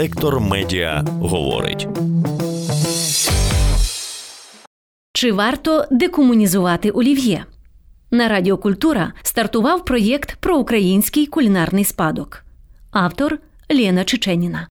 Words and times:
Детектор 0.00 0.40
медіа 0.40 1.04
говорить. 1.20 1.88
Чи 5.12 5.32
варто 5.32 5.84
декомунізувати 5.90 6.90
олів'є? 6.90 7.44
На 8.10 8.28
Радіо 8.28 8.58
Культура 8.58 9.12
стартував 9.22 9.84
проєкт 9.84 10.36
про 10.40 10.56
український 10.56 11.26
кулінарний 11.26 11.84
спадок. 11.84 12.44
Автор 12.90 13.38
Лєна 13.70 14.04
Чеченіна. 14.04 14.68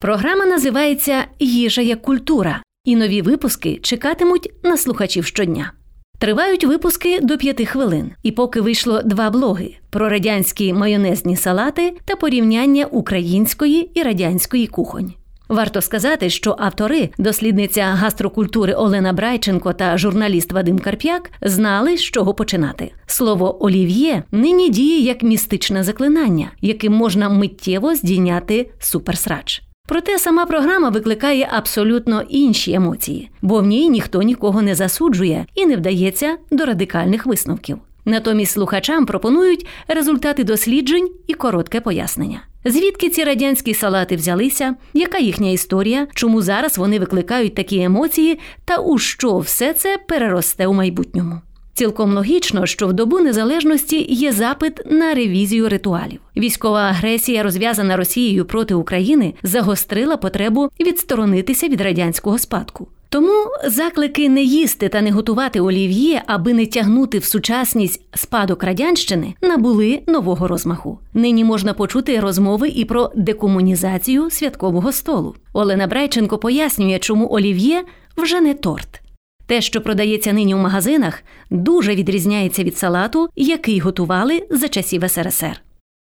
Програма 0.00 0.46
називається 0.46 1.24
Їжа 1.38 1.82
як 1.82 2.02
культура, 2.02 2.62
і 2.84 2.96
нові 2.96 3.22
випуски 3.22 3.78
чекатимуть 3.82 4.52
на 4.64 4.76
слухачів 4.76 5.24
щодня. 5.24 5.72
Тривають 6.18 6.64
випуски 6.64 7.20
до 7.20 7.38
п'яти 7.38 7.66
хвилин, 7.66 8.10
і 8.22 8.30
поки 8.30 8.60
вийшло 8.60 9.02
два 9.02 9.30
блоги 9.30 9.74
про 9.90 10.08
радянські 10.08 10.72
майонезні 10.72 11.36
салати 11.36 11.94
та 12.04 12.16
порівняння 12.16 12.84
української 12.84 13.90
і 13.94 14.02
радянської 14.02 14.66
кухонь. 14.66 15.12
Варто 15.48 15.80
сказати, 15.80 16.30
що 16.30 16.56
автори, 16.58 17.10
дослідниця 17.18 17.82
гастрокультури 17.82 18.72
Олена 18.72 19.12
Брайченко 19.12 19.72
та 19.72 19.98
журналіст 19.98 20.52
Вадим 20.52 20.78
Карп'як, 20.78 21.30
знали, 21.42 21.96
з 21.96 22.02
чого 22.02 22.34
починати. 22.34 22.92
Слово 23.06 23.64
олів'є 23.64 24.22
нині 24.32 24.70
діє 24.70 25.00
як 25.00 25.22
містичне 25.22 25.84
заклинання, 25.84 26.50
яким 26.60 26.92
можна 26.92 27.28
миттєво 27.28 27.94
здійняти 27.94 28.70
суперсрач. 28.78 29.67
Проте 29.88 30.18
сама 30.18 30.46
програма 30.46 30.88
викликає 30.88 31.48
абсолютно 31.52 32.22
інші 32.28 32.72
емоції, 32.72 33.30
бо 33.42 33.60
в 33.60 33.66
ній 33.66 33.88
ніхто 33.88 34.22
нікого 34.22 34.62
не 34.62 34.74
засуджує 34.74 35.46
і 35.54 35.66
не 35.66 35.76
вдається 35.76 36.36
до 36.50 36.64
радикальних 36.64 37.26
висновків. 37.26 37.78
Натомість 38.04 38.52
слухачам 38.52 39.06
пропонують 39.06 39.66
результати 39.88 40.44
досліджень 40.44 41.10
і 41.26 41.34
коротке 41.34 41.80
пояснення. 41.80 42.40
Звідки 42.64 43.08
ці 43.10 43.24
радянські 43.24 43.74
салати 43.74 44.16
взялися, 44.16 44.74
яка 44.94 45.18
їхня 45.18 45.50
історія, 45.50 46.06
чому 46.14 46.42
зараз 46.42 46.78
вони 46.78 46.98
викликають 46.98 47.54
такі 47.54 47.82
емоції, 47.82 48.38
та 48.64 48.76
у 48.76 48.98
що 48.98 49.38
все 49.38 49.72
це 49.72 49.98
переросте 50.08 50.66
у 50.66 50.72
майбутньому? 50.72 51.40
Цілком 51.78 52.14
логічно, 52.14 52.66
що 52.66 52.86
в 52.86 52.92
добу 52.92 53.20
незалежності 53.20 54.06
є 54.14 54.32
запит 54.32 54.80
на 54.90 55.14
ревізію 55.14 55.68
ритуалів. 55.68 56.20
Військова 56.36 56.80
агресія, 56.80 57.42
розв'язана 57.42 57.96
Росією 57.96 58.44
проти 58.44 58.74
України, 58.74 59.34
загострила 59.42 60.16
потребу 60.16 60.68
відсторонитися 60.80 61.68
від 61.68 61.80
радянського 61.80 62.38
спадку. 62.38 62.88
Тому 63.08 63.32
заклики 63.66 64.28
не 64.28 64.42
їсти 64.42 64.88
та 64.88 65.00
не 65.00 65.10
готувати 65.10 65.60
олів'є, 65.60 66.22
аби 66.26 66.54
не 66.54 66.66
тягнути 66.66 67.18
в 67.18 67.24
сучасність 67.24 68.02
спадок 68.14 68.64
радянщини, 68.64 69.34
набули 69.42 70.02
нового 70.06 70.48
розмаху. 70.48 70.98
Нині 71.14 71.44
можна 71.44 71.74
почути 71.74 72.20
розмови 72.20 72.68
і 72.68 72.84
про 72.84 73.10
декомунізацію 73.14 74.30
святкового 74.30 74.92
столу. 74.92 75.34
Олена 75.52 75.86
Брайченко 75.86 76.38
пояснює, 76.38 76.98
чому 76.98 77.28
олів'є 77.30 77.84
вже 78.16 78.40
не 78.40 78.54
торт. 78.54 79.00
Те, 79.48 79.60
що 79.60 79.80
продається 79.80 80.32
нині 80.32 80.54
в 80.54 80.58
магазинах, 80.58 81.22
дуже 81.50 81.94
відрізняється 81.94 82.62
від 82.62 82.78
салату, 82.78 83.28
який 83.36 83.78
готували 83.78 84.46
за 84.50 84.68
часів 84.68 85.10
СРСР. 85.10 85.60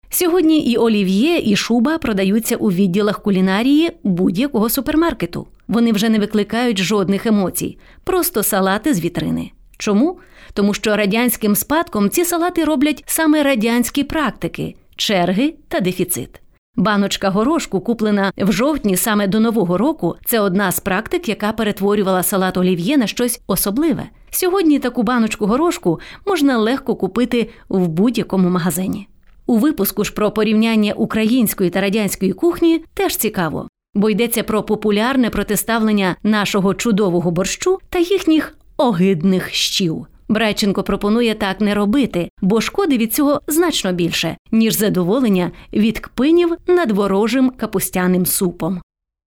Сьогодні 0.09 0.59
і 0.59 0.78
олів'є, 0.78 1.42
і 1.45 1.56
шуба 1.56 1.97
продаються 1.97 2.56
у 2.56 2.72
відділах 2.72 3.22
кулінарії 3.22 3.92
будь-якого 4.03 4.69
супермаркету. 4.69 5.47
Вони 5.67 5.92
вже 5.92 6.09
не 6.09 6.19
викликають 6.19 6.78
жодних 6.78 7.25
емоцій, 7.25 7.78
просто 8.03 8.44
салати 8.44 8.94
з 8.94 9.00
вітрини. 9.00 9.52
Чому? 9.78 10.19
Тому 10.53 10.73
що 10.73 10.95
радянським 10.95 11.56
спадком 11.56 12.09
ці 12.09 12.25
салати 12.25 12.64
роблять 12.64 13.03
саме 13.06 13.44
радянські 13.44 14.03
практики, 14.03 14.75
черги 14.95 15.53
та 15.67 15.80
дефіцит. 15.80 16.41
Баночка 16.76 17.30
горошку, 17.30 17.80
куплена 17.80 18.32
в 18.38 18.52
жовтні 18.52 18.98
саме 18.98 19.28
до 19.28 19.40
Нового 19.40 19.78
року, 19.78 20.16
це 20.26 20.40
одна 20.40 20.72
з 20.72 20.80
практик, 20.80 21.30
яка 21.30 21.52
перетворювала 21.52 22.24
салат 22.24 22.58
олів'є 22.58 22.98
на 22.98 23.08
щось 23.08 23.42
особливе. 23.48 24.04
Сьогодні 24.30 24.80
таку 24.80 25.04
баночку 25.04 25.46
горошку 25.46 26.00
можна 26.28 26.58
легко 26.58 26.96
купити 26.96 27.50
в 27.70 27.88
будь-якому 27.88 28.50
магазині. 28.50 29.08
У 29.46 29.58
випуску 29.58 30.04
ж 30.04 30.14
про 30.14 30.31
порівняння 30.31 30.94
української 30.94 31.70
та 31.70 31.81
радянської 31.81 32.34
кухні 32.34 32.84
теж 32.94 33.16
цікаво, 33.16 33.68
бо 33.94 34.10
йдеться 34.10 34.44
про 34.44 34.64
популярне 34.64 35.30
протиставлення 35.30 36.16
нашого 36.24 36.74
чудового 36.74 37.31
борщу 37.31 37.80
та 37.90 38.00
їхніх 38.00 38.58
огидних 38.78 39.54
щів. 39.54 40.06
Брайченко 40.31 40.84
пропонує 40.84 41.36
так 41.36 41.62
не 41.62 41.75
робити, 41.75 42.30
бо 42.42 42.62
шкоди 42.62 42.97
від 42.97 43.14
цього 43.14 43.42
значно 43.47 43.94
більше, 43.94 44.38
ніж 44.52 44.78
задоволення 44.78 45.52
від 45.74 46.00
кпинів 46.00 46.56
над 46.68 46.92
ворожим 46.92 47.50
капустяним 47.50 48.25
супом. 48.25 48.81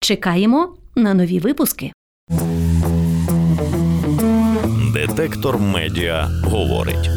Чекаємо 0.00 0.76
на 0.96 1.14
нові 1.14 1.38
випуски. 1.38 1.92
Детектор 4.94 5.58
медіа 5.58 6.28
говорить. 6.44 7.10